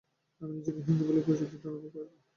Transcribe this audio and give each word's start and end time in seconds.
আমি 0.41 0.51
নিজেকে 0.57 0.79
হিন্দু 0.87 1.03
বলিয়া 1.07 1.25
পরিচয় 1.27 1.47
দিতে 1.47 1.57
গর্ব 1.63 1.71
অনুভব 1.71 1.91
করিয়া 1.93 2.07
থাকি। 2.07 2.21